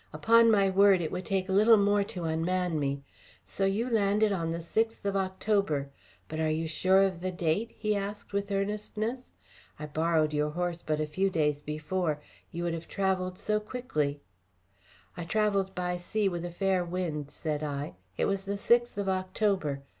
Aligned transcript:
"Upon 0.11 0.49
my 0.49 0.67
word, 0.67 0.99
it 0.99 1.11
would 1.11 1.25
take 1.25 1.47
little 1.47 1.77
more 1.77 2.03
to 2.05 2.23
unman 2.23 2.79
me. 2.79 3.03
So 3.45 3.65
you 3.65 3.87
landed 3.87 4.31
on 4.31 4.51
the 4.51 4.59
sixth 4.59 5.05
of 5.05 5.15
October. 5.15 5.91
But 6.27 6.39
are 6.39 6.49
you 6.49 6.67
sure 6.67 7.03
of 7.03 7.21
the 7.21 7.31
date?" 7.31 7.75
he 7.77 7.95
asked 7.95 8.33
with 8.33 8.51
earnestness. 8.51 9.29
"I 9.77 9.85
borrowed 9.85 10.33
your 10.33 10.49
horse 10.49 10.81
but 10.83 10.99
a 10.99 11.05
few 11.05 11.29
days 11.29 11.61
before. 11.61 12.19
You 12.51 12.63
would 12.63 12.73
hardly 12.73 12.79
have 12.79 12.87
travelled 12.87 13.37
so 13.37 13.59
quickly." 13.59 14.21
"I 15.15 15.23
travelled 15.23 15.75
by 15.75 15.97
sea 15.97 16.27
with 16.27 16.45
a 16.45 16.49
fair 16.49 16.83
wind," 16.83 17.29
said 17.29 17.61
I. 17.61 17.93
"It 18.17 18.25
was 18.25 18.45
the 18.45 18.57
sixth 18.57 18.97
of 18.97 19.07
October. 19.07 19.83